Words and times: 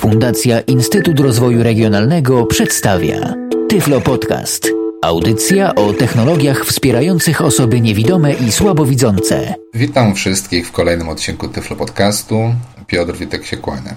Fundacja 0.00 0.60
Instytut 0.60 1.20
Rozwoju 1.20 1.62
Regionalnego 1.62 2.46
przedstawia 2.46 3.34
Tyflo 3.68 4.00
Podcast. 4.00 4.68
Audycja 5.02 5.74
o 5.74 5.92
technologiach 5.92 6.64
wspierających 6.64 7.42
osoby 7.42 7.80
niewidome 7.80 8.32
i 8.32 8.52
słabowidzące. 8.52 9.54
Witam 9.74 10.14
wszystkich 10.14 10.68
w 10.68 10.72
kolejnym 10.72 11.08
odcinku 11.08 11.48
Tyflo 11.48 11.76
Podcastu. 11.76 12.54
Piotr 12.86 13.16
Witek 13.16 13.46
się 13.46 13.56
kłania. 13.56 13.94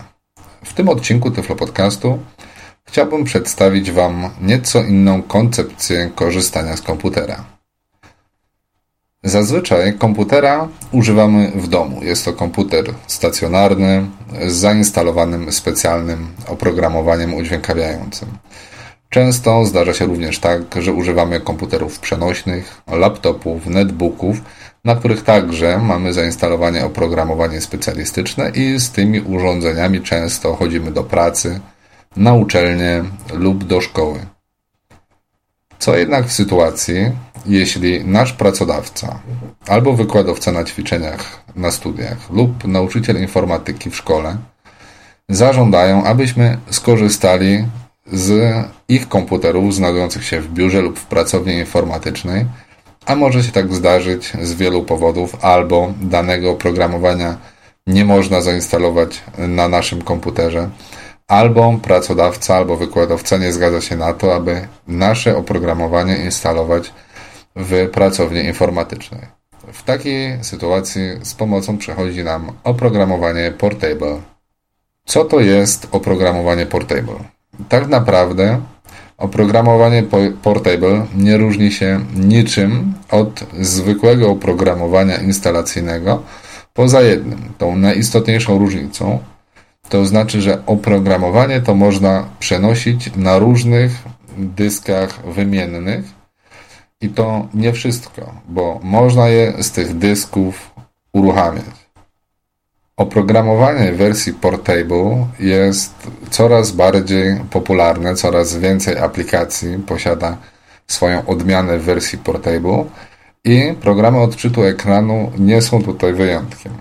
W 0.66 0.74
tym 0.74 0.89
odcinku 0.89 1.31
Tyflo 1.31 1.55
Podcastu 1.55 2.20
chciałbym 2.85 3.24
przedstawić 3.24 3.92
Wam 3.92 4.29
nieco 4.42 4.83
inną 4.83 5.24
koncepcję 5.24 6.12
korzystania 6.15 6.78
z 6.78 6.81
komputera. 6.81 7.53
Zazwyczaj 9.24 9.97
komputera 9.97 10.67
używamy 10.92 11.51
w 11.55 11.67
domu. 11.67 12.03
Jest 12.03 12.26
to 12.26 12.33
komputer 12.33 12.85
stacjonarny 13.08 14.05
z 14.47 14.53
zainstalowanym 14.53 15.51
specjalnym 15.51 16.27
oprogramowaniem 16.48 17.34
udźwiękawiającym. 17.34 18.27
Często 19.09 19.66
zdarza 19.66 19.94
się 19.94 20.05
również 20.05 20.40
tak, 20.40 20.62
że 20.80 20.94
używamy 20.94 21.40
komputerów 21.40 21.99
przenośnych, 21.99 22.82
laptopów, 22.88 23.66
netbooków, 23.66 24.41
na 24.86 24.96
których 24.96 25.24
także 25.24 25.77
mamy 25.77 26.13
zainstalowane 26.13 26.85
oprogramowanie 26.85 27.62
specjalistyczne 27.62 28.49
i 28.49 28.80
z 28.80 28.91
tymi 28.91 29.21
urządzeniami 29.21 30.02
często 30.02 30.55
chodzimy 30.55 30.91
do 30.91 31.04
pracy, 31.04 31.60
na 32.18 32.34
uczelnię 32.34 33.04
lub 33.34 33.63
do 33.63 33.82
szkoły. 33.82 34.20
Co 35.80 35.98
jednak 35.98 36.26
w 36.26 36.34
sytuacji, 36.34 37.12
jeśli 37.46 38.06
nasz 38.06 38.34
pracodawca 38.34 39.20
albo 39.68 39.94
wykładowca 39.94 40.52
na 40.52 40.64
ćwiczeniach 40.64 41.44
na 41.56 41.72
studiach 41.72 42.30
lub 42.30 42.68
nauczyciel 42.68 43.22
informatyki 43.22 43.90
w 43.90 43.96
szkole 43.96 44.38
zażądają, 45.30 46.04
abyśmy 46.04 46.58
skorzystali 46.70 47.66
z 48.12 48.54
ich 48.90 49.10
komputerów 49.10 49.76
znajdujących 49.76 50.24
się 50.24 50.41
w 50.41 50.48
biurze 50.54 50.82
lub 50.82 51.00
w 51.00 51.05
pracowni 51.05 51.54
informatycznej, 51.54 52.46
a 53.05 53.16
może 53.16 53.44
się 53.44 53.52
tak 53.52 53.74
zdarzyć 53.74 54.34
z 54.41 54.54
wielu 54.54 54.84
powodów, 54.84 55.46
albo 55.46 55.94
danego 56.02 56.52
oprogramowania 56.52 57.38
nie 57.88 58.05
można 58.05 58.41
zainstalować 58.41 59.24
na 59.38 59.68
naszym 59.68 60.02
komputerze, 60.02 60.70
albo 61.28 61.80
pracodawca, 61.82 62.55
albo 62.55 62.78
wykładowca 62.78 63.38
nie 63.38 63.54
zgadza 63.54 63.82
się 63.82 63.96
na 63.96 64.13
to, 64.13 64.35
aby 64.35 64.67
nasze 64.88 65.38
oprogramowanie 65.38 66.17
instalować 66.17 66.94
w 67.55 67.89
pracowni 67.89 68.39
informatycznej. 68.39 69.21
W 69.73 69.83
takiej 69.83 70.43
sytuacji 70.43 71.01
z 71.21 71.33
pomocą 71.33 71.77
przychodzi 71.77 72.23
nam 72.23 72.51
oprogramowanie 72.63 73.51
Portable. 73.51 74.21
Co 75.05 75.25
to 75.25 75.39
jest 75.39 75.87
oprogramowanie 75.91 76.65
Portable? 76.65 77.19
Tak 77.69 77.87
naprawdę 77.87 78.61
oprogramowanie 79.17 80.03
Portable 80.43 81.05
nie 81.15 81.37
różni 81.37 81.71
się 81.71 81.99
niczym 82.15 82.93
od 83.11 83.45
zwykłego 83.59 84.31
oprogramowania 84.31 85.17
instalacyjnego, 85.17 86.23
poza 86.73 87.01
jednym. 87.01 87.39
Tą 87.57 87.75
najistotniejszą 87.75 88.57
różnicą 88.57 89.19
to 89.89 90.05
znaczy, 90.05 90.41
że 90.41 90.65
oprogramowanie 90.65 91.61
to 91.61 91.75
można 91.75 92.25
przenosić 92.39 93.15
na 93.15 93.39
różnych 93.39 93.91
dyskach 94.38 95.25
wymiennych 95.25 96.05
i 97.03 97.09
to 97.09 97.47
nie 97.53 97.73
wszystko, 97.73 98.33
bo 98.49 98.79
można 98.83 99.27
je 99.27 99.63
z 99.63 99.71
tych 99.71 99.97
dysków 99.97 100.71
uruchamiać. 101.13 101.83
Oprogramowanie 102.97 103.91
wersji 103.91 104.33
Portable 104.33 105.27
jest 105.39 105.93
coraz 106.29 106.71
bardziej 106.71 107.39
popularne, 107.49 108.15
coraz 108.15 108.57
więcej 108.57 108.97
aplikacji 108.97 109.77
posiada 109.87 110.37
swoją 110.87 111.25
odmianę 111.25 111.79
w 111.79 111.83
wersji 111.83 112.17
Portable 112.17 112.85
i 113.44 113.73
programy 113.81 114.19
odczytu 114.19 114.63
ekranu 114.63 115.31
nie 115.39 115.61
są 115.61 115.83
tutaj 115.83 116.13
wyjątkiem. 116.13 116.73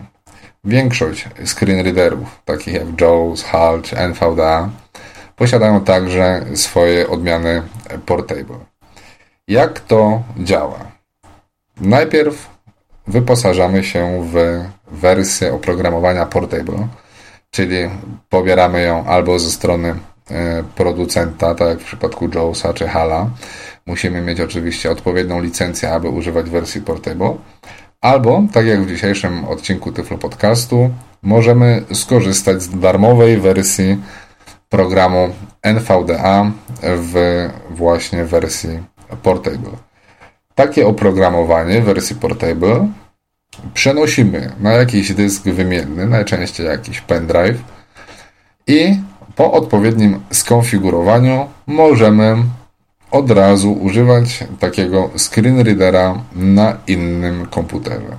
Większość 0.64 1.28
screenreaderów, 1.44 2.42
takich 2.44 2.74
jak 2.74 3.00
JAWS, 3.00 3.42
HAL 3.42 3.82
NVDA, 3.96 4.70
posiadają 5.36 5.80
także 5.80 6.44
swoje 6.54 7.08
odmiany 7.08 7.62
Portable. 8.06 8.71
Jak 9.52 9.80
to 9.80 10.22
działa? 10.38 10.78
Najpierw 11.80 12.50
wyposażamy 13.06 13.84
się 13.84 14.28
w 14.32 14.64
wersję 14.92 15.54
oprogramowania 15.54 16.26
Portable, 16.26 16.88
czyli 17.50 17.76
pobieramy 18.28 18.82
ją 18.82 19.04
albo 19.04 19.38
ze 19.38 19.50
strony 19.50 19.94
e, 20.30 20.62
producenta, 20.74 21.54
tak 21.54 21.68
jak 21.68 21.80
w 21.80 21.84
przypadku 21.84 22.28
JAWSa 22.34 22.74
czy 22.74 22.88
HALA. 22.88 23.30
Musimy 23.86 24.20
mieć 24.20 24.40
oczywiście 24.40 24.90
odpowiednią 24.90 25.40
licencję, 25.40 25.92
aby 25.92 26.08
używać 26.08 26.50
wersji 26.50 26.80
Portable. 26.80 27.36
Albo, 28.00 28.42
tak 28.52 28.66
jak 28.66 28.82
w 28.82 28.88
dzisiejszym 28.88 29.44
odcinku 29.44 29.92
Tyflo 29.92 30.18
Podcastu, 30.18 30.90
możemy 31.22 31.84
skorzystać 31.92 32.62
z 32.62 32.78
darmowej 32.78 33.40
wersji 33.40 33.98
programu 34.68 35.34
NVDA 35.62 36.50
w 36.82 37.48
właśnie 37.70 38.24
wersji 38.24 38.91
Portable. 39.22 39.70
Takie 40.54 40.86
oprogramowanie 40.86 41.80
w 41.80 41.84
wersji 41.84 42.16
Portable 42.16 42.88
przenosimy 43.74 44.52
na 44.60 44.72
jakiś 44.72 45.12
dysk 45.12 45.42
wymienny, 45.42 46.06
najczęściej 46.06 46.66
jakiś 46.66 47.00
pendrive 47.00 47.62
i 48.66 48.96
po 49.36 49.52
odpowiednim 49.52 50.20
skonfigurowaniu 50.30 51.46
możemy 51.66 52.36
od 53.10 53.30
razu 53.30 53.72
używać 53.72 54.44
takiego 54.60 55.10
screen 55.16 55.60
readera 55.60 56.14
na 56.36 56.78
innym 56.86 57.46
komputerze. 57.46 58.16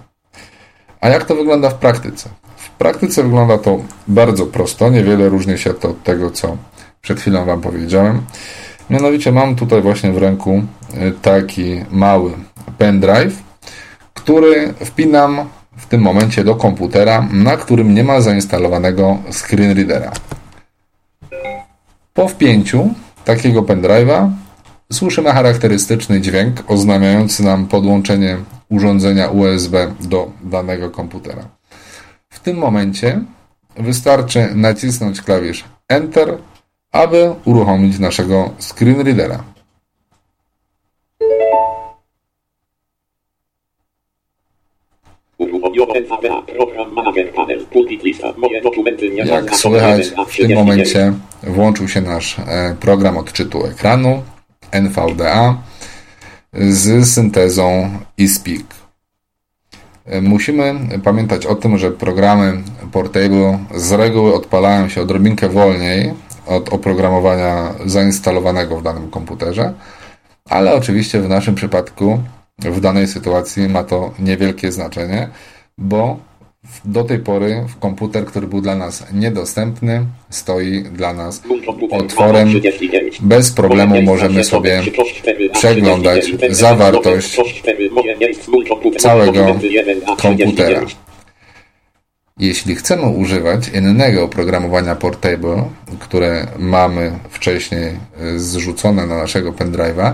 A 1.02 1.10
jak 1.10 1.26
to 1.26 1.36
wygląda 1.36 1.70
w 1.70 1.76
praktyce? 1.76 2.30
W 2.56 2.70
praktyce 2.70 3.24
wygląda 3.24 3.58
to 3.58 3.80
bardzo 4.08 4.46
prosto, 4.46 4.90
niewiele 4.90 5.30
różni 5.30 5.58
się 5.58 5.74
to 5.74 5.90
od 5.90 6.04
tego, 6.04 6.32
co 6.32 6.58
przed 7.02 7.20
chwilą 7.20 7.46
Wam 7.46 7.62
powiedziałem. 7.62 8.22
Mianowicie 8.90 9.32
mam 9.32 9.56
tutaj 9.56 9.82
właśnie 9.82 10.12
w 10.12 10.18
ręku 10.18 10.64
taki 11.22 11.86
mały 11.92 12.32
pendrive, 12.78 13.44
który 14.14 14.74
wpinam 14.74 15.50
w 15.78 15.86
tym 15.86 16.02
momencie 16.02 16.44
do 16.44 16.56
komputera, 16.56 17.28
na 17.32 17.58
którym 17.58 17.94
nie 17.94 18.04
ma 18.04 18.22
zainstalowanego 18.22 19.18
screen 19.32 19.78
readera. 19.78 20.12
Po 22.14 22.28
wpięciu 22.28 22.94
takiego 23.26 23.62
pendrive'a 23.62 24.32
słyszymy 24.92 25.32
charakterystyczny 25.32 26.22
dźwięk 26.22 26.64
oznajmiający 26.68 27.44
nam 27.44 27.68
podłączenie 27.68 28.38
urządzenia 28.70 29.28
USB 29.28 29.94
do 30.02 30.32
danego 30.44 30.90
komputera. 30.90 31.44
W 32.30 32.40
tym 32.40 32.58
momencie 32.58 33.22
wystarczy 33.78 34.50
nacisnąć 34.56 35.22
klawisz 35.22 35.64
Enter, 35.88 36.38
aby 36.92 37.36
uruchomić 37.46 38.00
naszego 38.00 38.50
screen 38.60 39.04
Jak 49.26 49.56
słychać, 49.56 50.14
w 50.28 50.38
tym 50.38 50.54
momencie 50.54 51.14
włączył 51.44 51.88
się 51.88 52.02
nasz 52.02 52.40
e, 52.40 52.76
program 52.80 53.18
odczytu 53.18 53.66
ekranu. 53.66 54.24
NVDA 54.74 55.58
z 56.54 57.10
syntezą 57.10 57.90
eSpeak. 58.20 58.66
Musimy 60.22 60.76
pamiętać 61.04 61.46
o 61.46 61.56
tym, 61.56 61.78
że 61.78 61.92
programy 61.92 62.64
Portable 62.92 63.60
z 63.76 63.92
reguły 63.92 64.34
odpalają 64.34 64.90
się 64.90 65.02
odrobinkę 65.02 65.50
wolniej 65.50 66.14
od 66.48 66.70
oprogramowania 66.70 67.74
zainstalowanego 67.86 68.80
w 68.80 68.84
danym 68.84 69.10
komputerze, 69.12 69.74
ale 70.50 70.76
oczywiście 70.76 71.22
w 71.22 71.30
naszym 71.30 71.56
przypadku, 71.56 72.20
w 72.60 72.80
danej 72.80 73.08
sytuacji 73.08 73.70
ma 73.70 73.84
to 73.84 74.14
niewielkie 74.20 74.72
znaczenie, 74.72 75.30
bo 75.78 76.18
do 76.86 77.04
tej 77.04 77.20
pory 77.20 77.66
komputer, 77.80 78.26
który 78.26 78.48
był 78.48 78.62
dla 78.62 78.76
nas 78.76 79.04
niedostępny, 79.14 80.06
stoi 80.30 80.84
dla 80.84 81.14
nas 81.14 81.42
otworem. 81.92 82.50
Bez 83.20 83.52
problemu 83.52 84.02
możemy 84.02 84.44
sobie 84.44 84.82
przeglądać 85.54 86.32
zawartość 86.50 87.42
całego 88.98 89.56
komputera. 90.18 90.82
Jeśli 92.40 92.76
chcemy 92.76 93.08
używać 93.08 93.68
innego 93.68 94.24
oprogramowania 94.24 94.96
Portable, 94.96 95.64
które 96.00 96.48
mamy 96.60 97.12
wcześniej 97.30 97.92
zrzucone 98.36 99.08
na 99.08 99.18
naszego 99.18 99.52
pendrive'a, 99.52 100.14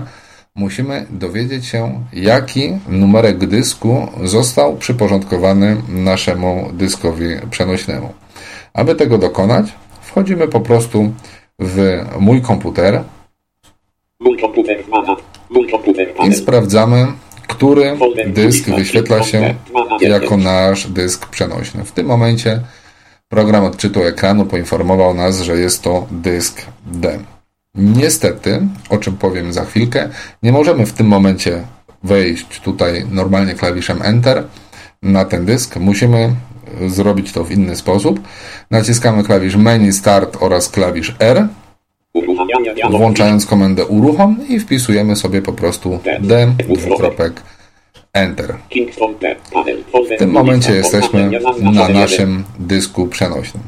musimy 0.54 1.06
dowiedzieć 1.10 1.66
się, 1.66 2.04
jaki 2.12 2.72
numerek 2.88 3.38
dysku 3.38 4.08
został 4.24 4.76
przyporządkowany 4.76 5.76
naszemu 5.88 6.70
dyskowi 6.72 7.28
przenośnemu. 7.50 8.12
Aby 8.74 8.94
tego 8.94 9.18
dokonać, 9.18 9.66
Wchodzimy 10.10 10.48
po 10.48 10.60
prostu 10.60 11.12
w 11.58 12.04
mój 12.20 12.42
komputer 12.42 13.02
Mój 14.20 14.38
komputer 14.38 14.84
mama. 14.88 15.16
Mój 15.50 15.70
komputer 15.70 16.08
i 16.28 16.34
sprawdzamy, 16.34 17.06
który 17.48 17.96
dysk 18.26 18.70
wyświetla 18.70 19.22
się 19.22 19.54
jako 20.00 20.36
nasz 20.36 20.86
dysk 20.86 21.28
przenośny. 21.28 21.84
W 21.84 21.92
tym 21.92 22.06
momencie 22.06 22.60
program 23.28 23.64
odczytu 23.64 24.02
ekranu 24.02 24.46
poinformował 24.46 25.14
nas, 25.14 25.40
że 25.40 25.56
jest 25.56 25.82
to 25.82 26.06
dysk 26.10 26.66
D. 26.86 27.18
Niestety, 27.74 28.60
o 28.88 28.98
czym 28.98 29.16
powiem 29.16 29.52
za 29.52 29.64
chwilkę, 29.64 30.08
nie 30.42 30.52
możemy 30.52 30.86
w 30.86 30.92
tym 30.92 31.06
momencie 31.06 31.62
wejść 32.02 32.60
tutaj 32.60 33.06
normalnie 33.10 33.54
klawiszem 33.54 34.02
Enter 34.02 34.44
na 35.02 35.24
ten 35.24 35.44
dysk. 35.44 35.76
Musimy 35.76 36.34
zrobić 36.86 37.32
to 37.32 37.44
w 37.44 37.52
inny 37.52 37.76
sposób. 37.76 38.20
Naciskamy 38.70 39.24
klawisz 39.24 39.56
Menu 39.56 39.92
Start 39.92 40.36
oraz 40.40 40.68
klawisz 40.68 41.14
R, 41.18 41.48
włączając 42.90 43.46
komendę 43.46 43.86
uruchom 43.86 44.36
i 44.48 44.60
wpisujemy 44.60 45.16
sobie 45.16 45.42
po 45.42 45.52
prostu 45.52 45.98
D 46.20 46.52
dwukropek 46.68 47.42
Enter. 48.12 48.54
W 50.14 50.18
tym 50.18 50.30
momencie 50.30 50.74
jesteśmy 50.74 51.30
na 51.62 51.88
naszym 51.88 52.44
dysku 52.58 53.06
przenośnym. 53.06 53.62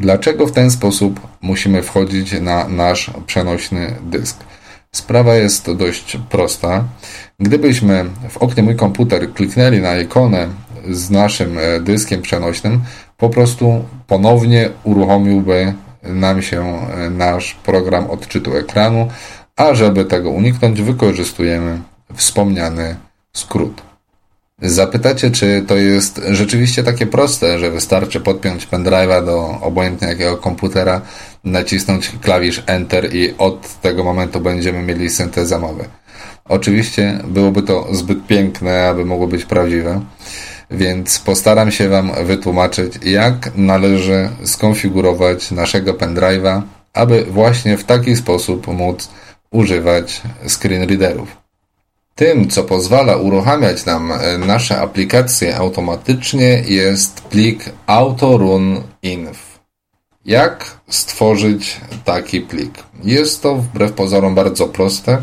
Dlaczego 0.00 0.46
w 0.46 0.52
ten 0.52 0.70
sposób 0.70 1.20
musimy 1.40 1.82
wchodzić 1.82 2.40
na 2.40 2.68
nasz 2.68 3.10
przenośny 3.26 3.94
dysk? 4.02 4.44
Sprawa 4.92 5.34
jest 5.34 5.72
dość 5.72 6.18
prosta. 6.30 6.84
Gdybyśmy 7.40 8.04
w 8.28 8.36
oknie 8.36 8.62
Mój 8.62 8.76
komputer 8.76 9.32
kliknęli 9.32 9.80
na 9.80 9.96
ikonę 9.96 10.48
z 10.90 11.10
naszym 11.10 11.58
e, 11.58 11.80
dyskiem 11.80 12.22
przenośnym, 12.22 12.80
po 13.16 13.28
prostu 13.28 13.84
ponownie 14.06 14.70
uruchomiłby 14.84 15.74
nam 16.02 16.42
się 16.42 16.62
e, 16.64 17.10
nasz 17.10 17.54
program 17.54 18.10
odczytu 18.10 18.56
ekranu, 18.56 19.08
a 19.56 19.74
żeby 19.74 20.04
tego 20.04 20.30
uniknąć, 20.30 20.82
wykorzystujemy 20.82 21.80
wspomniany 22.14 22.96
skrót. 23.32 23.82
Zapytacie, 24.62 25.30
czy 25.30 25.64
to 25.66 25.76
jest 25.76 26.20
rzeczywiście 26.30 26.84
takie 26.84 27.06
proste, 27.06 27.58
że 27.58 27.70
wystarczy 27.70 28.20
podpiąć 28.20 28.66
pendrive'a 28.66 29.24
do 29.24 29.58
obojętnie 29.60 30.08
jakiego 30.08 30.36
komputera, 30.36 31.00
nacisnąć 31.44 32.12
klawisz 32.22 32.62
Enter 32.66 33.14
i 33.14 33.34
od 33.38 33.80
tego 33.80 34.04
momentu 34.04 34.40
będziemy 34.40 34.82
mieli 34.82 35.10
syntezę 35.10 35.58
mowy. 35.58 35.84
Oczywiście 36.44 37.18
byłoby 37.28 37.62
to 37.62 37.88
zbyt 37.94 38.26
piękne, 38.26 38.88
aby 38.88 39.04
mogło 39.04 39.26
być 39.26 39.44
prawdziwe, 39.44 40.00
więc 40.70 41.18
postaram 41.18 41.70
się 41.70 41.88
Wam 41.88 42.12
wytłumaczyć, 42.24 42.92
jak 43.04 43.50
należy 43.56 44.28
skonfigurować 44.44 45.50
naszego 45.50 45.94
pendrive'a, 45.94 46.62
aby 46.94 47.24
właśnie 47.24 47.78
w 47.78 47.84
taki 47.84 48.16
sposób 48.16 48.66
móc 48.66 49.08
używać 49.50 50.22
screen 50.48 50.88
readerów. 50.88 51.45
Tym, 52.16 52.48
co 52.48 52.64
pozwala 52.64 53.16
uruchamiać 53.16 53.86
nam 53.86 54.12
e, 54.12 54.38
nasze 54.38 54.78
aplikacje 54.78 55.56
automatycznie 55.56 56.62
jest 56.68 57.20
plik 57.20 57.64
autorun.inf. 57.86 59.58
Jak 60.24 60.80
stworzyć 60.88 61.80
taki 62.04 62.40
plik? 62.40 62.70
Jest 63.04 63.42
to 63.42 63.56
wbrew 63.56 63.92
pozorom 63.92 64.34
bardzo 64.34 64.68
proste. 64.68 65.18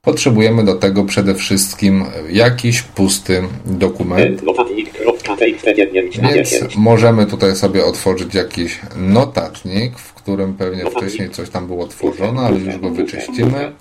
Potrzebujemy 0.00 0.64
do 0.64 0.74
tego 0.74 1.04
przede 1.04 1.34
wszystkim 1.34 2.04
jakiś 2.30 2.82
pusty 2.82 3.42
dokument, 3.66 4.42
Notatnik.txt 4.42 5.66
9 5.76 6.18
na 6.18 6.32
więc 6.32 6.50
10. 6.50 6.76
możemy 6.76 7.26
tutaj 7.26 7.56
sobie 7.56 7.84
otworzyć 7.84 8.34
jakiś 8.34 8.80
notatnik, 8.96 9.98
w 9.98 10.14
którym 10.14 10.54
pewnie 10.54 10.90
wcześniej 10.90 11.30
coś 11.30 11.50
tam 11.50 11.66
było 11.66 11.86
tworzone, 11.86 12.40
ale 12.40 12.58
już 12.58 12.78
go 12.78 12.90
wyczyścimy. 12.90 13.72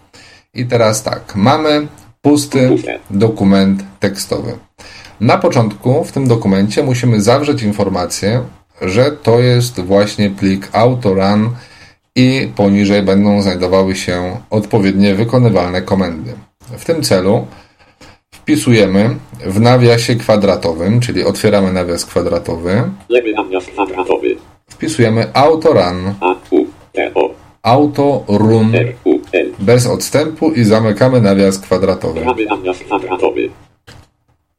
I 0.54 0.66
teraz 0.66 1.04
tak, 1.04 1.36
mamy 1.36 1.88
pusty 2.22 2.70
dokument 3.10 3.84
tekstowy. 4.00 4.58
Na 5.20 5.38
początku 5.38 6.04
w 6.04 6.12
tym 6.12 6.28
dokumencie 6.28 6.84
musimy 6.84 7.22
zawrzeć 7.22 7.64
informację, 7.64 8.44
że 8.82 9.12
to 9.12 9.40
jest 9.40 9.80
właśnie 9.80 10.30
plik 10.30 10.70
autorun 10.74 11.50
i 12.16 12.50
poniżej 12.56 13.04
będą 13.04 13.42
znajdowały 13.42 13.96
się 13.96 14.38
odpowiednie 14.50 15.16
wykonywalne 15.16 15.82
komendy. 15.82 16.34
W 16.78 16.86
tym 16.86 17.04
celu 17.04 17.48
wpisujemy 18.32 19.16
w 19.46 19.60
nawiasie 19.60 20.16
kwadratowym, 20.16 21.00
czyli 21.00 21.24
otwieramy 21.24 21.74
nawias 21.74 22.06
kwadratowy, 22.06 22.84
Lewy 23.10 23.34
nawias 23.34 23.66
kwadratowy. 23.66 24.36
wpisujemy 24.70 25.34
autorun, 25.34 26.14
A, 26.22 26.36
U, 26.52 26.66
T, 26.94 27.12
O, 27.16 27.30
autorun 27.64 28.76
R, 28.76 28.94
U, 29.06 29.11
L. 29.34 29.52
bez 29.60 29.88
odstępu 29.88 30.52
i 30.52 30.64
zamykamy 30.64 31.22
nawias 31.22 31.60
kwadratowy. 31.60 32.22
Prawy 32.22 32.46
nawias 32.46 32.78
kwadratowy. 32.78 33.50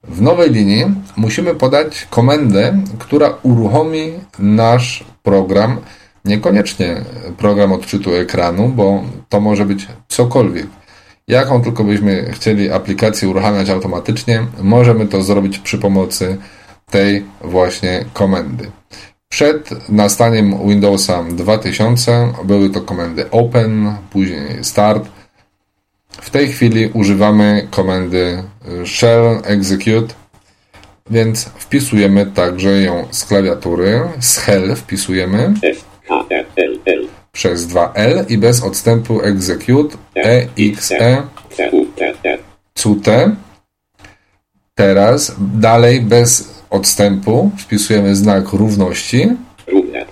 W 0.05 0.23
nowej 0.23 0.51
linii 0.51 0.85
musimy 1.17 1.55
podać 1.55 2.07
komendę, 2.11 2.79
która 2.99 3.35
uruchomi 3.43 4.13
nasz 4.39 5.05
program, 5.23 5.77
niekoniecznie 6.25 7.05
program 7.39 7.73
odczytu 7.73 8.15
ekranu, 8.15 8.69
bo 8.69 9.03
to 9.29 9.41
może 9.41 9.65
być 9.65 9.87
cokolwiek. 10.09 10.67
Jaką 11.29 11.63
tylko 11.63 11.85
byśmy 11.85 12.31
chcieli 12.33 12.71
aplikację 12.71 13.29
uruchamiać 13.29 13.71
automatycznie, 13.71 14.47
możemy 14.63 15.07
to 15.07 15.23
zrobić 15.23 15.59
przy 15.59 15.79
pomocy 15.79 16.39
tej 16.91 17.25
właśnie 17.41 18.05
komendy. 18.13 18.71
Przed 19.33 19.89
nastaniem 19.89 20.69
Windowsa 20.69 21.25
2000 21.31 22.33
były 22.45 22.71
to 22.71 22.81
komendy 22.81 23.31
open, 23.31 23.95
później 24.11 24.65
start, 24.65 25.09
w 26.09 26.31
tej 26.31 26.49
chwili 26.49 26.91
używamy 26.95 27.69
komendy 27.71 28.43
y, 28.83 28.87
shell 28.87 29.41
execute, 29.45 30.15
więc 31.11 31.45
wpisujemy 31.45 32.27
także 32.27 32.83
ją 32.83 33.07
z 33.11 33.25
klawiatury. 33.25 34.01
Z 34.21 34.39
hell 34.39 34.77
wpisujemy 34.77 35.55
E, 35.63 36.45
przez 37.33 37.67
2L 37.67 38.25
i 38.29 38.39
bez 38.39 38.63
odstępu 38.63 39.23
execute 39.23 39.97
E, 40.17 40.47
exe 40.59 40.99
C, 41.57 41.71
U, 41.73 41.87
T, 41.87 42.15
T. 42.23 42.39
cut. 42.75 43.05
Teraz 44.75 45.37
dalej 45.39 46.01
bez 46.01 46.52
odstępu 46.73 47.51
wpisujemy 47.59 48.17
znak 48.17 48.53
równości 48.53 49.29
Równe. 49.67 50.05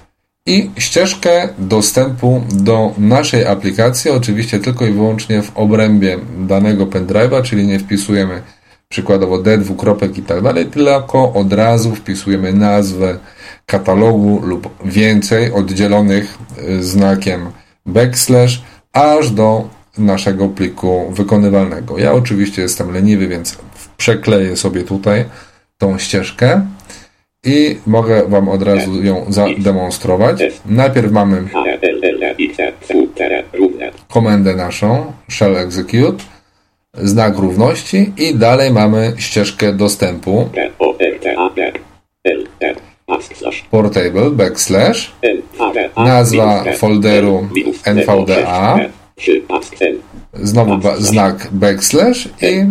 i 0.47 0.71
ścieżkę 0.79 1.49
dostępu 1.59 2.43
do 2.53 2.95
naszej 2.99 3.47
aplikacji, 3.47 4.11
oczywiście 4.11 4.59
tylko 4.59 4.87
i 4.87 4.93
wyłącznie 4.93 5.43
w 5.43 5.57
obrębie 5.57 6.19
danego 6.39 6.87
pendrive'a, 6.87 7.43
czyli 7.43 7.67
nie 7.67 7.79
wpisujemy 7.79 8.43
przykładowo 8.89 9.43
D, 9.43 9.59
dwukropek 9.59 10.19
i 10.19 10.23
tak 10.23 10.43
dalej, 10.43 10.67
tylko 10.67 11.33
od 11.33 11.53
razu 11.53 11.95
wpisujemy 11.95 12.53
nazwę 12.53 13.19
katalogu 13.67 14.41
lub 14.45 14.69
więcej 14.85 15.53
oddzielonych 15.53 16.39
y, 16.69 16.83
znakiem 16.83 17.51
backslash 17.87 18.63
aż 18.93 19.31
do 19.31 19.69
naszego 19.99 20.49
pliku 20.49 21.11
wykonywalnego. 21.11 21.99
Ja 21.99 22.13
oczywiście 22.13 22.63
jestem 22.63 22.93
leniwy, 22.93 23.29
więc 23.29 23.59
przekleję 23.97 24.57
sobie 24.57 24.83
tutaj 24.83 25.25
tą 25.81 25.99
ścieżkę 25.99 26.67
i 27.45 27.77
mogę 27.87 28.29
Wam 28.29 28.49
od 28.49 28.63
razu 28.63 29.03
ją 29.05 29.27
zademonstrować. 29.29 30.43
Najpierw 30.67 31.13
mamy 31.13 31.49
komendę 34.09 34.55
naszą 34.57 35.13
shell 35.31 35.57
execute, 35.57 36.25
znak 36.95 37.37
równości 37.39 38.13
i 38.19 38.35
dalej 38.35 38.71
mamy 38.73 39.13
ścieżkę 39.19 39.73
dostępu 39.73 40.49
portable 43.71 44.31
backslash. 44.31 45.13
Nazwa 45.97 46.65
folderu 46.77 47.49
NVDA. 47.85 48.79
Znowu 50.35 50.79
ba- 50.79 50.97
znak 50.97 51.49
backslash 51.53 52.29
i. 52.43 52.65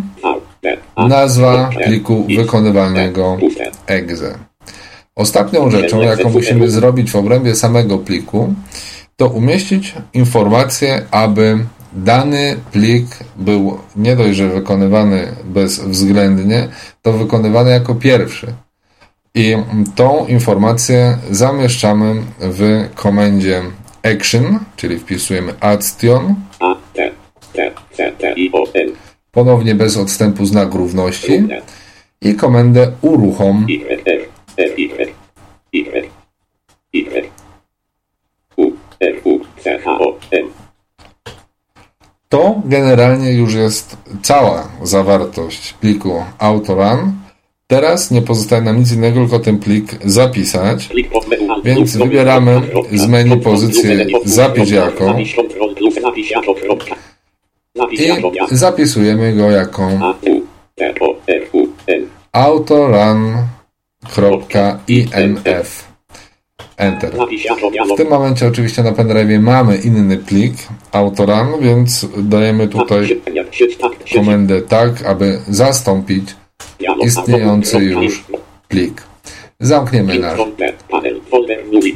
nazwa 1.07 1.69
pliku 1.83 2.23
wykonywalnego 2.23 3.37
T, 3.39 3.45
puste. 3.45 3.71
exe. 3.87 4.37
Ostatnią 5.15 5.71
rzeczą, 5.71 6.01
jaką 6.01 6.29
musimy 6.29 6.69
zrobić 6.69 7.11
w 7.11 7.15
obrębie 7.15 7.55
samego 7.55 7.97
pliku, 7.97 8.53
to 9.17 9.27
umieścić 9.27 9.93
informację, 10.13 11.01
aby 11.11 11.59
dany 11.93 12.57
plik 12.71 13.05
był 13.35 13.77
nie 13.95 14.15
dość, 14.15 14.37
że 14.37 14.49
wykonywany 14.49 15.27
bezwzględnie, 15.43 16.67
to 17.01 17.13
wykonywany 17.13 17.69
jako 17.69 17.95
pierwszy. 17.95 18.47
I 19.35 19.55
tą 19.95 20.25
informację 20.27 21.17
zamieszczamy 21.31 22.21
w 22.39 22.89
komendzie 22.95 23.61
action, 24.03 24.59
czyli 24.75 24.99
wpisujemy 24.99 25.53
action, 25.59 26.35
A, 26.59 26.75
T, 26.93 27.11
T, 27.53 27.71
T, 28.17 28.33
I, 28.33 28.51
O, 28.53 28.63
N 28.73 29.08
ponownie 29.31 29.75
bez 29.75 29.97
odstępu 29.97 30.45
znak 30.45 30.73
równości 30.73 31.47
i 32.21 32.35
komendę 32.35 32.91
uruchom. 33.01 33.67
To 42.29 42.61
generalnie 42.65 43.33
już 43.33 43.53
jest 43.53 43.97
cała 44.21 44.67
zawartość 44.83 45.73
pliku 45.73 46.23
autoran. 46.39 47.13
Teraz 47.67 48.11
nie 48.11 48.21
pozostaje 48.21 48.61
nam 48.61 48.79
nic 48.79 48.91
innego, 48.91 49.19
tylko 49.19 49.39
ten 49.39 49.59
plik 49.59 49.97
zapisać. 50.05 50.89
Więc 51.63 51.97
wybieramy 51.97 52.61
z 52.93 53.07
menu 53.07 53.37
pozycję 53.37 54.05
zapisz 54.25 54.71
jako. 54.71 55.15
I 57.91 58.07
jako 58.07 58.31
ja. 58.33 58.47
zapisujemy 58.51 59.33
go 59.33 59.51
jako 59.51 59.83
A 59.83 60.11
U 60.11 60.41
T 60.75 60.93
O 60.99 61.15
R 61.27 61.41
U 61.53 61.67
N. 61.87 62.05
autorun.inf. 62.31 63.49
Enter. 66.77 67.11
Jako 67.45 67.69
W 67.93 67.97
tym 67.97 68.09
momencie 68.09 68.47
oczywiście 68.47 68.83
na 68.83 68.91
pendrive 68.91 69.39
mamy 69.41 69.77
inny 69.77 70.17
plik 70.17 70.53
autorun, 70.91 71.59
więc 71.61 72.07
dajemy 72.17 72.67
tutaj 72.67 73.21
tak 73.81 73.91
komendę 74.15 74.61
tak, 74.61 75.05
aby 75.05 75.39
zastąpić 75.47 76.35
istniejący 77.03 77.77
już 77.77 78.23
plik. 78.67 79.03
Zamkniemy 79.59 80.19
nasz 80.19 80.39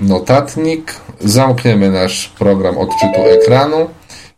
notatnik, 0.02 0.94
zamkniemy 1.20 1.92
nasz 1.92 2.30
program 2.30 2.78
odczytu 2.78 3.22
ekranu 3.42 3.90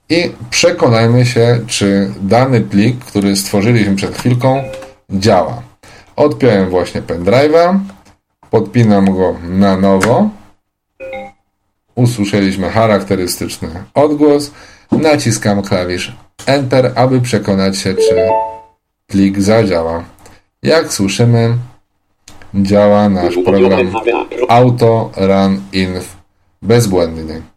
i 0.10 0.32
przekonajmy 0.50 1.26
się, 1.26 1.60
czy 1.68 2.14
dany 2.22 2.62
plik, 2.62 3.06
który 3.06 3.36
stworzyliśmy 3.36 3.96
przed 3.96 4.18
chwilką, 4.18 4.64
działa. 5.10 5.62
Odpiąłem 6.16 6.70
właśnie 6.70 7.02
pendrive'a, 7.02 7.80
podpinam 8.50 9.06
go 9.16 9.36
na 9.50 9.78
nowo. 9.78 10.30
Usłyszeliśmy 11.96 12.70
charakterystyczny 12.70 13.70
odgłos. 13.94 14.52
Naciskam 14.92 15.62
klawisz 15.62 16.16
Enter, 16.46 16.92
aby 16.96 17.22
przekonać 17.22 17.78
się, 17.78 17.94
czy 17.94 18.28
plik 19.08 19.42
zadziała. 19.42 20.04
Jak 20.64 20.94
słyszymy, 20.94 21.58
działa 22.56 23.10
nasz 23.10 23.36
program 23.46 23.94
Auto 24.50 25.12
Run 25.18 25.62
Inf 25.74 26.18
bezbłędnie. 26.62 27.55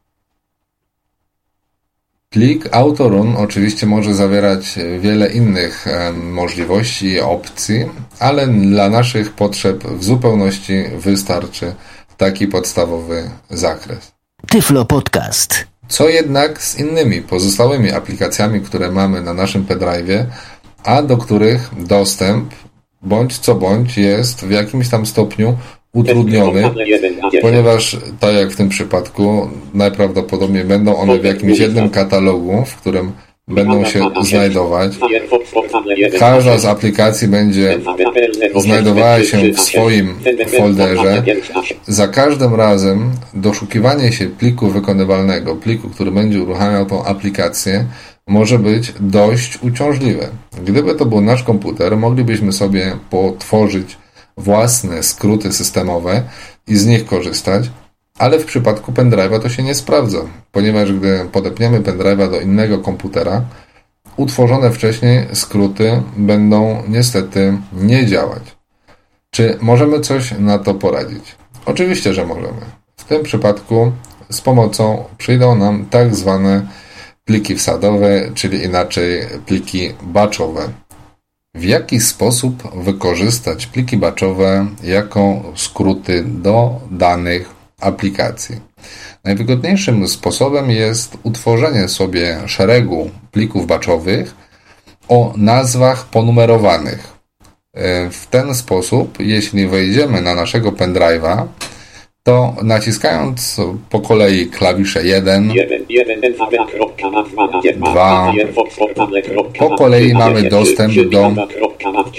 Plik 2.30 2.76
AutoRun 2.76 3.36
oczywiście 3.36 3.86
może 3.86 4.14
zawierać 4.14 4.78
wiele 5.00 5.32
innych 5.32 5.86
em, 5.86 6.32
możliwości 6.32 7.06
i 7.06 7.20
opcji, 7.20 7.86
ale 8.18 8.46
dla 8.46 8.88
naszych 8.88 9.32
potrzeb 9.32 9.84
w 9.84 10.04
zupełności 10.04 10.84
wystarczy 10.98 11.74
taki 12.16 12.46
podstawowy 12.46 13.30
zakres. 13.50 14.12
Tyflo 14.46 14.84
Podcast. 14.84 15.66
Co 15.88 16.08
jednak 16.08 16.62
z 16.62 16.78
innymi 16.78 17.22
pozostałymi 17.22 17.92
aplikacjami, 17.92 18.60
które 18.60 18.90
mamy 18.90 19.22
na 19.22 19.34
naszym 19.34 19.64
pendrive'ie, 19.66 20.24
a 20.84 21.02
do 21.02 21.16
których 21.16 21.70
dostęp 21.86 22.54
bądź 23.02 23.38
co 23.38 23.54
bądź 23.54 23.98
jest 23.98 24.44
w 24.44 24.50
jakimś 24.50 24.88
tam 24.88 25.06
stopniu 25.06 25.56
utrudniony, 25.92 26.70
ponieważ 27.42 27.96
tak 28.20 28.34
jak 28.34 28.50
w 28.50 28.56
tym 28.56 28.68
przypadku 28.68 29.48
najprawdopodobniej 29.74 30.64
będą 30.64 30.96
one 30.96 31.18
w 31.18 31.24
jakimś 31.24 31.58
jednym 31.58 31.90
katalogu, 31.90 32.64
w 32.64 32.76
którym 32.76 33.12
będą 33.48 33.84
się 33.84 34.10
znajdować. 34.22 34.92
Każda 36.18 36.58
z 36.58 36.64
aplikacji 36.64 37.28
będzie 37.28 37.78
znajdowała 38.56 39.24
się 39.24 39.52
w 39.52 39.60
swoim 39.60 40.14
folderze. 40.58 41.22
Za 41.86 42.08
każdym 42.08 42.54
razem 42.54 43.10
doszukiwanie 43.34 44.12
się 44.12 44.26
pliku 44.26 44.66
wykonywalnego, 44.66 45.56
pliku, 45.56 45.88
który 45.88 46.10
będzie 46.10 46.42
uruchamiał 46.42 46.86
tą 46.86 47.04
aplikację, 47.04 47.84
może 48.26 48.58
być 48.58 48.92
dość 49.00 49.58
uciążliwe. 49.62 50.28
Gdyby 50.64 50.94
to 50.94 51.06
był 51.06 51.20
nasz 51.20 51.42
komputer, 51.42 51.96
moglibyśmy 51.96 52.52
sobie 52.52 52.96
potworzyć 53.10 53.96
własne 54.38 55.02
skróty 55.02 55.52
systemowe 55.52 56.22
i 56.66 56.76
z 56.76 56.86
nich 56.86 57.06
korzystać, 57.06 57.70
ale 58.18 58.38
w 58.38 58.44
przypadku 58.44 58.92
pendrive'a 58.92 59.40
to 59.40 59.48
się 59.48 59.62
nie 59.62 59.74
sprawdza, 59.74 60.18
ponieważ 60.52 60.92
gdy 60.92 61.28
podepniemy 61.32 61.80
pendrive'a 61.80 62.30
do 62.30 62.40
innego 62.40 62.78
komputera, 62.78 63.42
utworzone 64.16 64.70
wcześniej 64.70 65.26
skróty 65.32 66.02
będą 66.16 66.82
niestety 66.88 67.58
nie 67.72 68.06
działać. 68.06 68.42
Czy 69.30 69.58
możemy 69.60 70.00
coś 70.00 70.34
na 70.38 70.58
to 70.58 70.74
poradzić? 70.74 71.36
Oczywiście, 71.66 72.14
że 72.14 72.26
możemy. 72.26 72.60
W 72.96 73.04
tym 73.04 73.22
przypadku 73.22 73.92
z 74.30 74.40
pomocą 74.40 75.04
przyjdą 75.18 75.54
nam 75.54 75.86
tak 75.86 76.14
zwane 76.14 76.66
pliki 77.24 77.54
wsadowe, 77.54 78.30
czyli 78.34 78.64
inaczej 78.64 79.26
pliki 79.46 79.92
batchowe. 80.02 80.68
W 81.58 81.64
jaki 81.64 82.00
sposób 82.00 82.76
wykorzystać 82.76 83.66
pliki 83.66 83.96
batchowe 83.96 84.66
jako 84.82 85.52
skróty 85.56 86.24
do 86.26 86.80
danych 86.90 87.50
aplikacji? 87.80 88.60
Najwygodniejszym 89.24 90.08
sposobem 90.08 90.70
jest 90.70 91.18
utworzenie 91.22 91.88
sobie 91.88 92.38
szeregu 92.46 93.10
plików 93.32 93.66
batchowych 93.66 94.34
o 95.08 95.32
nazwach 95.36 96.06
ponumerowanych. 96.06 97.12
E, 97.74 98.10
W 98.10 98.26
ten 98.26 98.54
sposób, 98.54 99.20
jeśli 99.20 99.66
wejdziemy 99.66 100.22
na 100.22 100.34
naszego 100.34 100.72
pendrive'a, 100.72 101.46
to 102.28 102.54
naciskając 102.62 103.60
po 103.90 104.00
kolei 104.00 104.46
klawisze 104.46 105.04
1, 105.04 105.52
Dwa. 107.76 108.32
Po 109.58 109.76
kolei 109.76 110.12
mamy 110.12 110.42
dostęp 110.42 110.94
do 111.10 111.32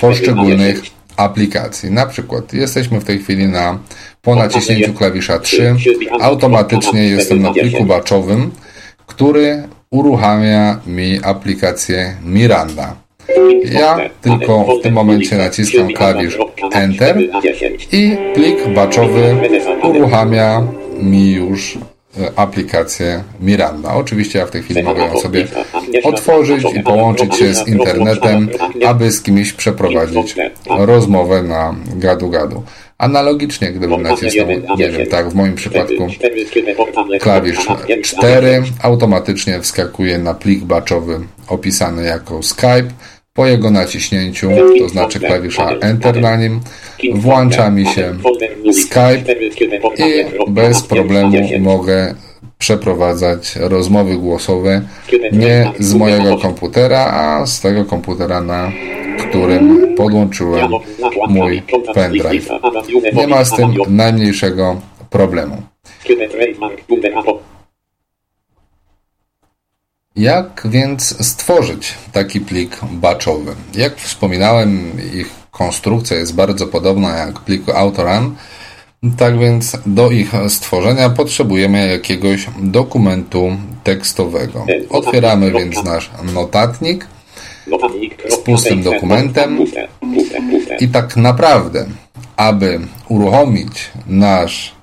poszczególnych 0.01 0.81
aplikacji. 1.17 1.91
Na 1.91 2.05
przykład 2.05 2.53
jesteśmy 2.53 2.99
w 2.99 3.03
tej 3.05 3.19
chwili 3.19 3.47
na 3.47 3.79
po 4.21 4.35
naciśnięciu 4.35 4.93
klawisza 4.93 5.39
3 5.39 5.75
automatycznie 6.21 7.03
jestem 7.03 7.41
na 7.41 7.53
pliku 7.53 7.85
batchowym, 7.85 8.51
który 9.07 9.63
uruchamia 9.91 10.79
mi 10.87 11.19
aplikację 11.23 12.15
Miranda. 12.25 13.08
Ja 13.71 13.99
tylko 14.21 14.65
w 14.79 14.81
tym 14.81 14.93
momencie 14.93 15.37
naciskam 15.37 15.87
klawisz 15.87 16.37
Enter 16.73 17.17
i 17.91 18.17
plik 18.33 18.67
batchowy 18.67 19.35
uruchamia 19.83 20.63
mi 21.01 21.31
już 21.31 21.77
e, 22.21 22.31
aplikację 22.35 23.23
Miranda. 23.41 23.93
Oczywiście 23.93 24.39
ja 24.39 24.45
w 24.45 24.51
tej 24.51 24.63
chwili 24.63 24.83
mogę 24.83 25.01
ją 25.01 25.19
sobie 25.19 25.47
otworzyć 26.03 26.63
i 26.75 26.83
połączyć 26.83 27.35
się 27.35 27.53
z 27.53 27.67
internetem, 27.67 28.49
aby 28.87 29.11
z 29.11 29.21
kimś 29.21 29.53
przeprowadzić 29.53 30.35
rozmowę 30.67 31.43
na 31.43 31.75
gadu-gadu. 31.95 32.63
Analogicznie, 32.97 33.71
gdybym 33.71 34.01
nacisnął, 34.01 34.47
nie 34.77 34.89
wiem, 34.89 35.07
tak 35.07 35.29
w 35.29 35.35
moim 35.35 35.55
przypadku 35.55 36.07
klawisz 37.19 37.67
4 38.03 38.63
automatycznie 38.81 39.61
wskakuje 39.61 40.17
na 40.17 40.33
plik 40.33 40.63
batchowy 40.63 41.19
opisany 41.47 42.05
jako 42.05 42.43
Skype. 42.43 42.89
Po 43.39 43.47
jego 43.47 43.71
naciśnięciu, 43.71 44.49
to 44.79 44.89
znaczy 44.89 45.19
klawisza 45.19 45.69
Enter 45.69 46.21
na 46.21 46.35
nim, 46.35 46.59
włącza 47.13 47.69
mi 47.71 47.85
się 47.85 48.13
Skype 48.73 49.33
i 49.97 50.51
bez 50.51 50.83
problemu 50.83 51.37
mogę 51.59 52.15
przeprowadzać 52.57 53.55
rozmowy 53.55 54.17
głosowe 54.17 54.81
nie 55.31 55.71
z 55.79 55.93
mojego 55.93 56.37
komputera, 56.37 56.99
a 56.99 57.45
z 57.45 57.61
tego 57.61 57.85
komputera, 57.85 58.41
na 58.41 58.71
którym 59.29 59.95
podłączyłem 59.95 60.71
mój 61.27 61.61
pendrive. 61.93 62.49
Nie 63.13 63.27
ma 63.27 63.45
z 63.45 63.55
tym 63.55 63.73
najmniejszego 63.87 64.81
problemu. 65.09 65.61
Jak 70.19 70.67
więc 70.69 71.27
stworzyć 71.27 71.93
taki 72.11 72.39
plik 72.41 72.77
batchowy? 72.91 73.55
Jak 73.75 73.95
wspominałem, 73.95 74.91
ich 75.13 75.29
konstrukcja 75.51 76.17
jest 76.17 76.35
bardzo 76.35 76.67
podobna 76.67 77.17
jak 77.17 77.39
pliku 77.39 77.71
AutoRun. 77.71 78.35
Tak 79.17 79.39
więc 79.39 79.77
do 79.85 80.11
ich 80.11 80.31
stworzenia 80.47 81.09
potrzebujemy 81.09 81.87
jakiegoś 81.87 82.47
dokumentu 82.61 83.57
tekstowego. 83.83 84.65
Otwieramy 84.89 85.51
więc 85.51 85.83
nasz 85.83 86.09
notatnik 86.33 87.07
z 88.29 88.37
pustym 88.37 88.83
dokumentem 88.83 89.59
i 90.79 90.87
tak 90.87 91.17
naprawdę, 91.17 91.85
aby 92.37 92.79
uruchomić 93.09 93.91
nasz 94.07 94.78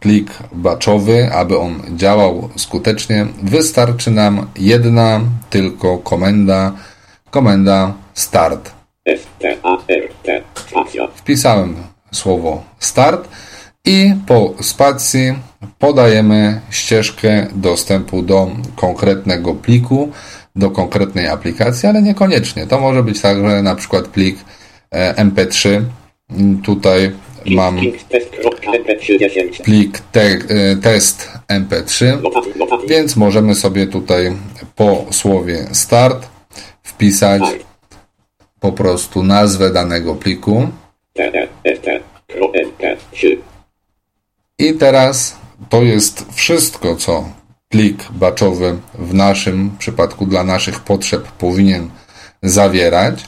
plik 0.00 0.30
batchowy, 0.52 1.32
aby 1.32 1.58
on 1.58 1.82
działał 1.96 2.48
skutecznie, 2.56 3.26
wystarczy 3.42 4.10
nam 4.10 4.46
jedna 4.56 5.20
tylko 5.50 5.98
komenda, 5.98 6.72
komenda 7.30 7.94
start. 8.14 8.72
Wpisałem 11.14 11.76
słowo 12.12 12.62
start 12.78 13.28
i 13.84 14.14
po 14.26 14.54
spacji 14.60 15.34
podajemy 15.78 16.60
ścieżkę 16.70 17.46
dostępu 17.54 18.22
do 18.22 18.50
konkretnego 18.76 19.54
pliku, 19.54 20.10
do 20.56 20.70
konkretnej 20.70 21.28
aplikacji, 21.28 21.88
ale 21.88 22.02
niekoniecznie. 22.02 22.66
To 22.66 22.80
może 22.80 23.02
być 23.02 23.20
także 23.20 23.62
na 23.62 23.74
przykład 23.74 24.08
plik 24.08 24.36
e, 24.90 25.24
MP3. 25.24 25.82
Tutaj 26.62 27.12
mam 27.46 27.78
plik 29.64 30.00
te, 30.12 30.20
e, 30.20 30.76
test 30.76 31.30
MP3, 31.48 32.18
więc 32.88 33.16
możemy 33.16 33.54
sobie 33.54 33.86
tutaj 33.86 34.32
po 34.76 35.06
słowie 35.10 35.66
start 35.72 36.26
wpisać 36.82 37.42
po 38.60 38.72
prostu 38.72 39.22
nazwę 39.22 39.72
danego 39.72 40.14
pliku. 40.14 40.68
I 44.58 44.74
teraz 44.74 45.36
to 45.68 45.82
jest 45.82 46.26
wszystko, 46.34 46.96
co 46.96 47.24
plik 47.68 48.04
batchowy 48.10 48.76
w 48.94 49.14
naszym 49.14 49.76
przypadku 49.78 50.26
dla 50.26 50.44
naszych 50.44 50.80
potrzeb 50.80 51.22
powinien 51.22 51.90
zawierać. 52.42 53.24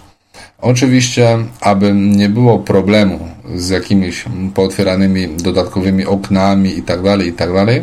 Oczywiście, 0.59 1.39
aby 1.61 1.93
nie 1.93 2.29
było 2.29 2.59
problemu 2.59 3.29
z 3.55 3.69
jakimiś 3.69 4.25
pootwieranymi 4.55 5.29
dodatkowymi 5.29 6.07
oknami 6.07 6.71
itd., 6.71 7.03
tak 7.03 7.27
itd., 7.27 7.67
tak 7.67 7.83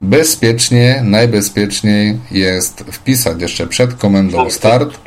bezpiecznie, 0.00 1.00
najbezpieczniej 1.04 2.18
jest 2.30 2.80
wpisać 2.80 3.42
jeszcze 3.42 3.66
przed 3.66 3.94
komendą 3.94 4.50
start 4.50 4.98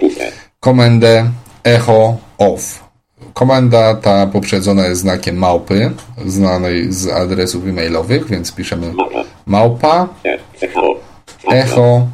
komendę 0.59 1.29
echo 1.63 2.17
off. 2.38 2.91
Komenda 3.33 3.95
ta 3.95 4.27
poprzedzona 4.27 4.88
jest 4.88 5.01
znakiem 5.01 5.38
małpy, 5.38 5.91
znanej 6.25 6.93
z 6.93 7.07
adresów 7.07 7.67
e-mailowych, 7.67 8.27
więc 8.27 8.55
piszemy 8.55 8.93
małpa 9.45 10.07
echo 11.51 12.07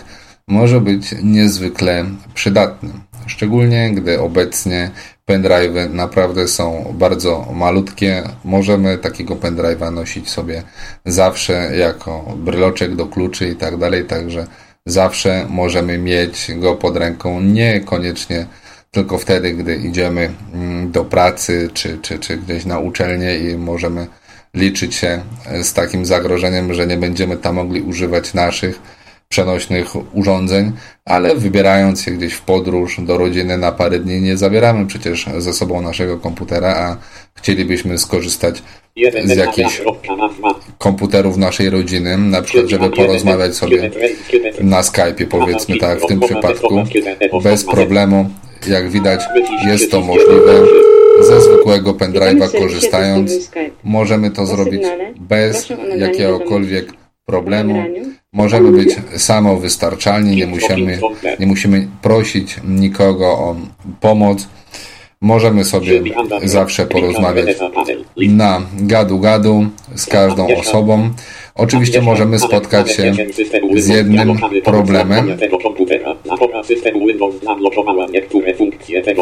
może 0.48 0.82
być 0.82 1.16
niezwykle 1.24 2.06
przydatny. 2.34 2.90
Szczególnie 3.26 3.92
gdy 3.94 4.22
obecnie 4.22 4.92
pendrive'y 5.30 5.94
naprawdę 5.94 6.48
są 6.48 6.94
bardzo 6.94 7.48
malutkie. 7.54 8.24
Możemy 8.46 8.98
takiego 8.98 9.36
pendrive'a 9.36 9.94
nosić 9.94 10.30
sobie 10.30 10.64
zawsze 11.06 11.78
jako 11.78 12.36
bryloczek 12.38 12.96
do 12.96 13.06
kluczy 13.06 13.50
i 13.50 13.56
tak 13.56 13.78
dalej, 13.78 14.06
także 14.06 14.48
zawsze 14.86 15.46
możemy 15.50 15.98
mieć 15.98 16.52
go 16.56 16.76
pod 16.76 16.98
ręką, 16.98 17.42
niekoniecznie 17.42 18.46
tylko 18.96 19.18
wtedy, 19.18 19.52
gdy 19.54 19.76
idziemy 19.76 20.32
mm, 20.54 20.92
do 20.92 21.06
pracy 21.06 21.70
czy, 21.74 21.98
czy, 22.02 22.20
czy 22.20 22.38
gdzieś 22.38 22.66
na 22.66 22.80
uczelnię 22.80 23.38
i 23.38 23.58
możemy 23.58 24.08
liczyć 24.54 24.96
się 24.96 25.22
z 25.62 25.74
takim 25.74 26.06
zagrożeniem, 26.06 26.74
że 26.74 26.88
nie 26.88 26.98
będziemy 26.98 27.38
tam 27.38 27.56
mogli 27.56 27.82
używać 27.82 28.34
naszych 28.34 28.80
przenośnych 29.30 30.16
urządzeń, 30.16 30.72
ale 31.06 31.36
wybierając 31.36 32.02
się 32.02 32.12
gdzieś 32.12 32.34
w 32.34 32.42
podróż 32.42 32.98
do 33.00 33.18
rodziny 33.18 33.58
na 33.58 33.72
parę 33.72 34.00
dni, 34.00 34.22
nie 34.22 34.38
zabieramy 34.38 34.86
przecież 34.86 35.26
ze 35.38 35.54
sobą 35.54 35.82
naszego 35.82 36.18
komputera, 36.18 36.76
a 36.76 36.98
chcielibyśmy 37.36 37.98
skorzystać 37.98 38.64
z 39.24 39.36
jakichś 39.38 39.82
komputerów 40.78 41.38
naszej 41.38 41.70
rodziny, 41.70 42.18
na 42.18 42.42
przykład, 42.42 42.70
żeby 42.70 42.90
porozmawiać 42.90 43.56
sobie 43.56 43.92
na 44.62 44.82
Skype'ie, 44.82 45.26
powiedzmy 45.26 45.78
tak, 45.78 46.00
w 46.02 46.08
tym 46.08 46.20
przypadku, 46.20 46.84
bez 47.44 47.66
problemu. 47.66 48.30
Jak 48.68 48.90
widać, 48.90 49.22
jest 49.68 49.92
to 49.92 50.02
możliwe. 50.02 50.54
Ze 51.22 51.42
zwykłego 51.42 51.94
pendrive'a 51.94 52.60
korzystając, 52.60 53.52
możemy 53.84 54.32
to 54.32 54.46
zrobić 54.46 54.84
bez 55.20 55.68
jakiegokolwiek 55.98 56.94
problemu. 57.26 57.84
Możemy 58.34 58.72
być 58.72 58.96
samowystarczalni, 59.18 60.36
nie 60.36 60.48
musimy, 60.48 61.00
nie 61.40 61.48
musimy 61.48 61.88
prosić 62.02 62.56
nikogo 62.68 63.26
o 63.26 63.56
pomoc. 64.02 64.48
Możemy 65.22 65.64
sobie 65.64 66.02
zawsze 66.44 66.86
porozmawiać 66.86 67.58
na 68.18 68.62
gadu-gadu 68.82 69.68
z 69.96 70.06
każdą 70.06 70.48
osobą. 70.58 71.10
Oczywiście 71.56 72.02
możemy 72.02 72.40
spotkać 72.40 72.92
się 72.92 73.14
z 73.78 73.88
jednym 73.88 74.38
problemem. 74.64 75.38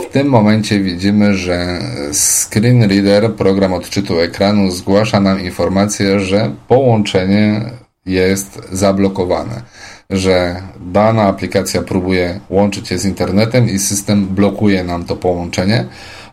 W 0.10 0.12
tym 0.12 0.28
momencie 0.28 0.80
widzimy, 0.80 1.36
że 1.36 1.80
Screen 2.14 2.84
Reader, 2.84 3.34
program 3.34 3.74
odczytu 3.74 4.20
ekranu, 4.20 4.72
zgłasza 4.72 5.20
nam 5.20 5.42
informację, 5.42 6.20
że 6.20 6.52
połączenie 6.68 7.62
jest 8.06 8.62
zablokowane, 8.72 9.62
że 10.10 10.62
dana 10.80 11.24
aplikacja 11.24 11.82
próbuje 11.82 12.40
łączyć 12.50 12.88
się 12.88 12.98
z 12.98 13.06
internetem 13.06 13.70
i 13.70 13.80
system 13.80 14.28
blokuje 14.28 14.84
nam 14.84 15.06
to 15.06 15.16
połączenie. 15.16 15.86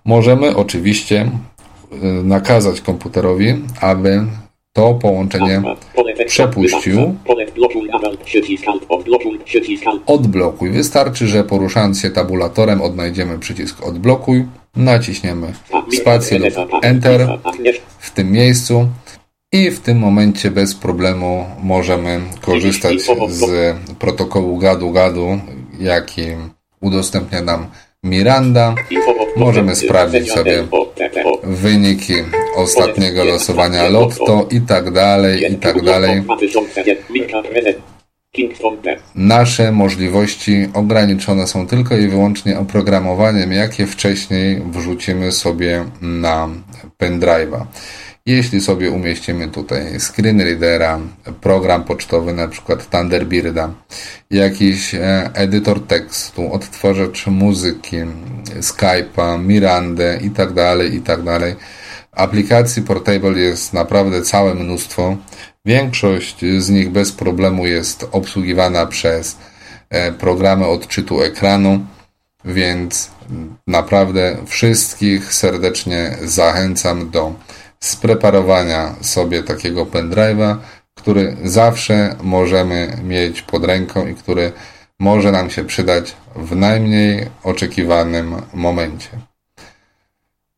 Możemy 0.04 0.56
oczywiście 0.56 1.30
y, 1.92 1.96
nakazać 2.24 2.80
komputerowi, 2.80 3.54
aby 3.80 4.24
to 4.80 4.94
połączenie 4.94 5.62
przepuścił. 6.26 7.14
Odblokuj. 10.06 10.70
Wystarczy, 10.70 11.26
że 11.26 11.44
poruszając 11.44 12.00
się 12.00 12.10
tabulatorem 12.10 12.82
odnajdziemy 12.82 13.38
przycisk 13.38 13.86
odblokuj, 13.86 14.46
naciśniemy 14.76 15.52
spację 16.00 16.38
lub 16.38 16.54
Enter 16.82 17.38
w 17.98 18.10
tym 18.10 18.32
miejscu 18.32 18.86
i 19.52 19.70
w 19.70 19.80
tym 19.80 19.98
momencie 19.98 20.50
bez 20.50 20.74
problemu 20.74 21.44
możemy 21.62 22.20
korzystać 22.40 23.02
z 23.28 23.76
protokołu 23.98 24.58
gadu-gadu, 24.58 25.40
jaki 25.80 26.22
udostępnia 26.80 27.42
nam 27.42 27.66
Miranda. 28.04 28.74
Możemy 29.36 29.76
sprawdzić 29.76 30.32
sobie 30.32 30.66
wyniki 31.42 32.14
ostatniego 32.56 33.24
losowania 33.24 33.88
lotto 33.88 34.46
i 34.50 34.60
tak 34.60 34.90
dalej, 34.90 35.52
i 35.52 35.56
tak 35.56 35.82
dalej. 35.82 36.22
Nasze 39.14 39.72
możliwości 39.72 40.68
ograniczone 40.74 41.46
są 41.46 41.66
tylko 41.66 41.96
i 41.96 42.08
wyłącznie 42.08 42.58
oprogramowaniem, 42.58 43.52
jakie 43.52 43.86
wcześniej 43.86 44.62
wrzucimy 44.70 45.32
sobie 45.32 45.84
na 46.00 46.48
pendrive'a. 47.02 47.64
Jeśli 48.26 48.60
sobie 48.60 48.90
umieścimy 48.90 49.48
tutaj 49.48 50.00
screen 50.00 50.40
readera, 50.40 51.00
program 51.40 51.84
pocztowy, 51.84 52.32
na 52.32 52.48
przykład 52.48 52.90
Thunderbirda, 52.90 53.70
jakiś 54.30 54.94
e, 54.94 55.30
edytor 55.34 55.86
tekstu, 55.86 56.52
odtwarzacz 56.52 57.26
muzyki, 57.26 57.96
Skype'a, 58.60 59.44
Mirandę 59.44 60.18
itd., 60.22 60.54
tak 60.54 60.92
itd., 60.92 61.40
tak 61.40 61.56
aplikacji 62.12 62.82
Portable 62.82 63.38
jest 63.40 63.72
naprawdę 63.72 64.22
całe 64.22 64.54
mnóstwo. 64.54 65.16
Większość 65.64 66.36
z 66.58 66.70
nich 66.70 66.90
bez 66.90 67.12
problemu 67.12 67.66
jest 67.66 68.08
obsługiwana 68.12 68.86
przez 68.86 69.36
e, 69.90 70.12
programy 70.12 70.66
odczytu 70.66 71.22
ekranu, 71.22 71.86
więc 72.44 73.10
naprawdę 73.66 74.36
wszystkich 74.46 75.34
serdecznie 75.34 76.16
zachęcam 76.22 77.10
do 77.10 77.34
spreparowania 77.82 78.94
sobie 79.00 79.42
takiego 79.42 79.86
pendrive'a, 79.86 80.56
który 80.94 81.36
zawsze 81.44 82.16
możemy 82.22 82.98
mieć 83.04 83.42
pod 83.42 83.64
ręką 83.64 84.06
i 84.06 84.14
który 84.14 84.52
może 84.98 85.32
nam 85.32 85.50
się 85.50 85.64
przydać 85.64 86.16
w 86.36 86.56
najmniej 86.56 87.26
oczekiwanym 87.42 88.34
momencie. 88.54 89.08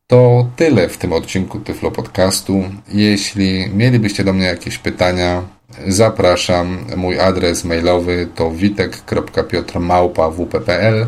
To 0.06 0.46
tyle 0.56 0.88
w 0.88 0.98
tym 0.98 1.12
odcinku 1.12 1.60
Tyflo 1.60 1.90
Podcastu. 1.90 2.64
Jeśli 2.88 3.70
mielibyście 3.74 4.24
do 4.24 4.32
mnie 4.32 4.46
jakieś 4.46 4.78
pytania, 4.78 5.42
zapraszam. 5.86 6.78
Mój 6.96 7.20
adres 7.20 7.64
mailowy 7.64 8.28
to 8.34 8.50
witek.piotrmałpa.wp.pl 8.50 11.06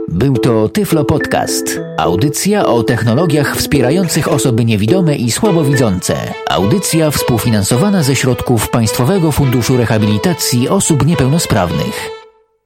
Był 0.09 0.37
to 0.37 0.69
Tyflo 0.69 1.05
Podcast. 1.05 1.79
Audycja 1.97 2.65
o 2.65 2.83
technologiach 2.83 3.57
wspierających 3.57 4.27
osoby 4.27 4.65
niewidome 4.65 5.15
i 5.15 5.31
słabowidzące. 5.31 6.15
Audycja 6.49 7.11
współfinansowana 7.11 8.03
ze 8.03 8.15
środków 8.15 8.69
Państwowego 8.69 9.31
Funduszu 9.31 9.77
Rehabilitacji 9.77 10.69
Osób 10.69 11.05
Niepełnosprawnych. 11.05 12.22